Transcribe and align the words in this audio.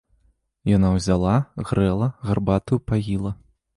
Яна 0.69 0.89
ўзяла, 0.95 1.35
грэла, 1.73 2.07
гарбатаю 2.31 2.83
паіла. 2.93 3.31